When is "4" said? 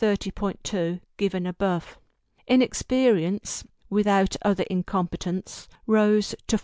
6.57-6.59